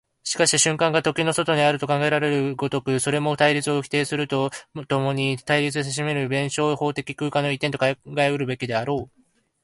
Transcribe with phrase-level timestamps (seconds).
[0.23, 4.49] しかし瞬間が時の外にあると考えられる如く、それも対立を否定すると
[4.87, 9.21] 共に対立せしめる弁証法的空間の一点と考うべきであろう。